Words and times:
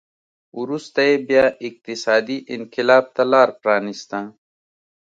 وروسته 0.59 0.99
یې 1.09 1.15
بیا 1.29 1.45
اقتصادي 1.67 2.37
انقلاب 2.55 3.05
ته 3.15 3.23
لار 3.31 3.49
پرانېسته 3.61 4.19